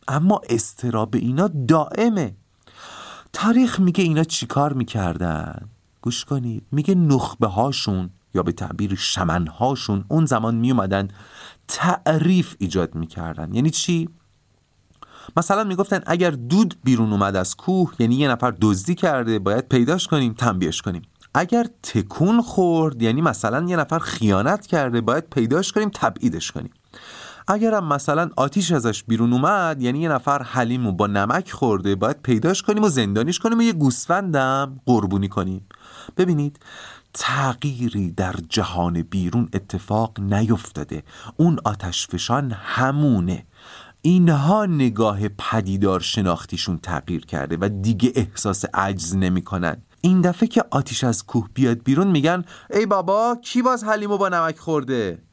[0.07, 2.35] اما استراب اینا دائمه.
[3.33, 5.69] تاریخ میگه اینا چیکار می‌کردن؟
[6.01, 6.63] گوش کنید.
[6.71, 11.07] میگه نخبه هاشون یا به تعبیر شمن هاشون اون زمان میومدن
[11.67, 13.53] تعریف ایجاد می‌کردن.
[13.53, 14.09] یعنی چی؟
[15.37, 20.07] مثلا می‌گفتن اگر دود بیرون اومد از کوه یعنی یه نفر دزدی کرده باید پیداش
[20.07, 21.01] کنیم تنبیهش کنیم.
[21.33, 26.71] اگر تکون خورد یعنی مثلا یه نفر خیانت کرده باید پیداش کنیم تبعیدش کنیم.
[27.47, 32.61] اگرم مثلا آتیش ازش بیرون اومد یعنی یه نفر حلیمو با نمک خورده باید پیداش
[32.61, 35.67] کنیم و زندانیش کنیم و یه گوسفندم قربونی کنیم.
[36.17, 36.59] ببینید
[37.13, 41.03] تغییری در جهان بیرون اتفاق نیفتاده.
[41.37, 43.45] اون آتشفشان همونه.
[44.05, 49.81] اینها نگاه پدیدار شناختیشون تغییر کرده و دیگه احساس عجز نمی‌کنن.
[50.01, 54.29] این دفعه که آتیش از کوه بیاد بیرون میگن ای بابا کی باز حلیمو با
[54.29, 55.23] نمک خورده؟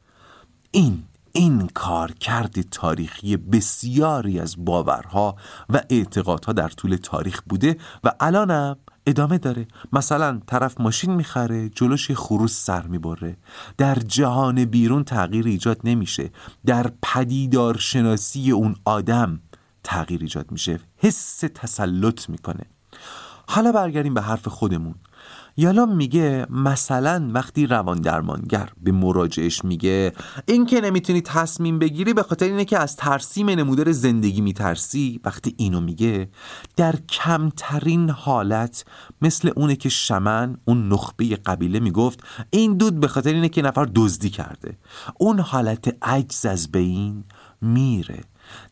[0.71, 5.35] این این کار کرد تاریخی بسیاری از باورها
[5.69, 9.67] و اعتقادها در طول تاریخ بوده و الانم ادامه داره.
[9.93, 13.37] مثلا طرف ماشین می‌خره جلوش خروس سر می‌بره.
[13.77, 16.29] در جهان بیرون تغییر ایجاد نمیشه.
[16.65, 19.39] در پدیدار شناسی اون آدم
[19.83, 20.79] تغییر ایجاد میشه.
[20.97, 22.65] حس تسلط می‌کنه.
[23.47, 24.95] حالا برگردیم به حرف خودمون.
[25.57, 30.13] یالا میگه مثلا وقتی روان درمانگر به مراجعش میگه
[30.45, 35.55] این که نمی‌تونی تصمیم بگیری به خاطر اینه که از ترسیم نمودار زندگی میترسی وقتی
[35.57, 36.29] اینو میگه
[36.75, 38.85] در کمترین حالت
[39.21, 43.89] مثل اونه که شمن اون نخبه قبیله می‌گفت این دود به خاطر اینه که نفر
[43.95, 44.77] دزدی کرده.
[45.17, 47.23] اون حالت عجز از بین
[47.61, 48.21] میره.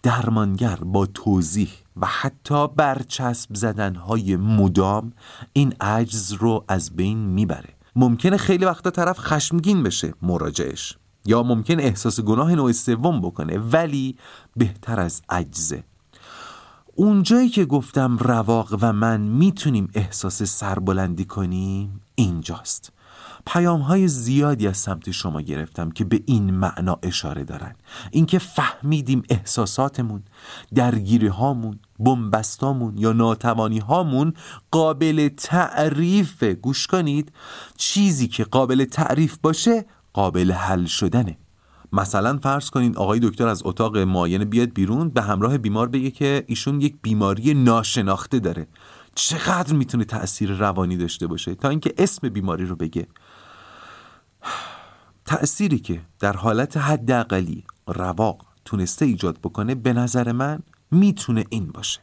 [0.03, 5.14] درمانگر با توضیح و حتی برچسب زدنهای مدام
[5.54, 7.70] این عجز رو از بین می‌بره.
[7.96, 14.18] ممکنه خیلی وقتا طرف خشمگین بشه مراجعش یا ممکن احساس گناه نوع سوم بکنه ولی
[14.56, 15.84] بهتر از عجزه.
[16.96, 22.92] اونجایی که گفتم رواق و من می‌تونیم احساس سربلندی کنیم اینجاست.
[23.46, 27.76] پیام های زیادی از سمت شما گرفتم که به این معنا اشاره دارن
[28.12, 30.24] اینکه فهمیدیم احساساتمون
[30.76, 34.34] درگیری هامون بمبستامون یا ناتوانی هامون
[34.72, 37.32] قابل تعریف گوش کنید
[37.78, 41.38] چیزی که قابل تعریف باشه قابل حل شدنه.
[41.94, 46.44] مثلا فرض کنید آقای دکتر از اتاق معاینه بیاد بیرون به همراه بیمار بگه که
[46.48, 48.68] ایشون یک بیماری ناشناخته داره.
[49.16, 53.08] چقدر می‌تونه تأثیر روانی داشته باشه؟ تا اینکه اسم بیماری رو بگه.
[55.26, 60.60] تأثیری که در حالت حداقلی رواق تونسته ایجاد بکنه به نظر من
[60.92, 62.00] می‌تونه این باشه.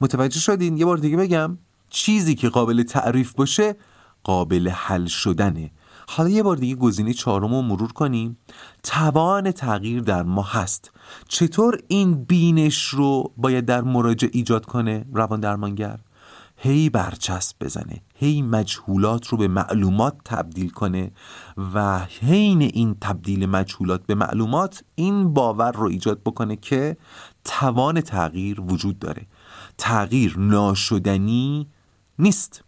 [0.00, 1.58] متوجه شدین؟ یه بار دیگه بگم
[1.90, 3.76] چیزی که قابل تعریف باشه
[4.24, 5.70] قابل حل شدنه.
[6.08, 8.38] حالا یه بار دیگه گزینه چهارم رو مرور کنیم.
[8.82, 10.90] توان تغییر در ما هست.
[11.28, 15.98] چطور این بینش رو باید در مراجع ایجاد کنه روان درمانگر؟
[16.64, 21.10] هی برچسب بزنه هی مجهولات رو به معلومات تبدیل کنه
[21.74, 26.96] و حین این تبدیل مجهولات به معلومات این باور رو ایجاد بکنه که
[27.44, 29.26] توان تغییر وجود داره.
[29.78, 31.68] تغییر ناشدنی
[32.18, 32.64] نیست.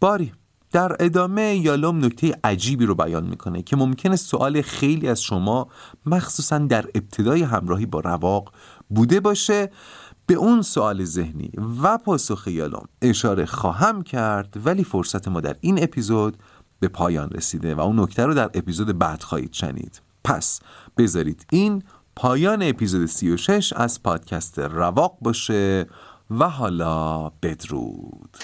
[0.00, 0.32] باری.
[0.72, 5.68] در ادامه یالوم نکته عجیبی رو بیان می‌کنه که ممکنه سوال خیلی از شما
[6.06, 8.52] مخصوصا در ابتدای همراهی با رواق
[8.90, 9.70] بوده باشه
[10.30, 11.50] به اون سوال ذهنی
[11.82, 16.36] و پاسخ یالوم اشاره خواهم کرد ولی فرصت ما در این اپیزود
[16.80, 20.02] به پایان رسیده و اون نکته رو در اپیزود بعد خواهید شنید.
[20.24, 20.60] پس
[20.98, 21.82] بذارید این
[22.16, 25.86] پایان اپیزود 36 از پادکست رواق باشه
[26.30, 28.36] و حالا بدرود.